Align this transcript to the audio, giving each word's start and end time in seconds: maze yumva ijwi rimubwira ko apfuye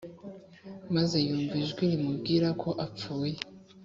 maze 0.95 1.17
yumva 1.27 1.53
ijwi 1.63 1.83
rimubwira 1.91 2.47
ko 2.61 2.69
apfuye 2.85 3.37